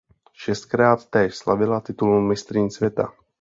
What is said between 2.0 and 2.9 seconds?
mistryň